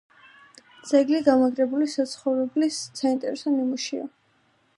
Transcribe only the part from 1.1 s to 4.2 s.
გამაგრებული საცხოვრებლის საინტერესო ნიმუშია.